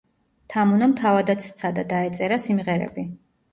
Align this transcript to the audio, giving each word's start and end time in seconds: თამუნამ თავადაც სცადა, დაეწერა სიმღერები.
თამუნამ 0.53 0.95
თავადაც 1.01 1.45
სცადა, 1.51 1.85
დაეწერა 1.93 2.43
სიმღერები. 2.49 3.09